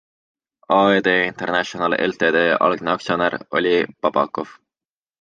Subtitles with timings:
[0.77, 2.35] AED International Ltd
[2.69, 4.61] algne aktsionär oli Babakov.